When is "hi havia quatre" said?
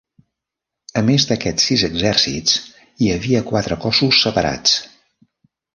3.05-3.79